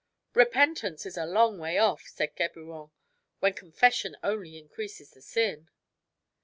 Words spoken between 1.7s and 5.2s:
off," said Geburon, "when confession only increases